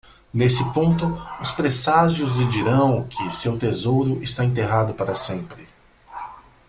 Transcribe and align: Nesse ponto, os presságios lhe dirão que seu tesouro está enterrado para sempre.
Nesse 0.33 0.73
ponto, 0.73 1.05
os 1.39 1.51
presságios 1.51 2.31
lhe 2.31 2.47
dirão 2.47 3.03
que 3.07 3.29
seu 3.29 3.55
tesouro 3.55 4.17
está 4.23 4.43
enterrado 4.43 4.95
para 4.95 5.13
sempre. 5.13 5.69